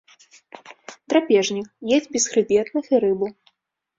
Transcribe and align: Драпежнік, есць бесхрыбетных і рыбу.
Драпежнік, 1.13 1.67
есць 1.97 2.09
бесхрыбетных 2.15 2.85
і 2.95 3.03
рыбу. 3.03 3.27